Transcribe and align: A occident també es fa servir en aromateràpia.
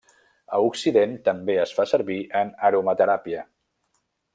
A 0.59 0.61
occident 0.69 1.13
també 1.29 1.59
es 1.67 1.75
fa 1.81 1.87
servir 1.93 2.19
en 2.43 2.53
aromateràpia. 2.71 3.49